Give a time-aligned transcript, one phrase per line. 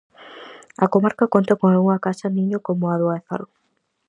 [0.85, 3.45] A comarca conta con algunha casa niño como a do Ézaro.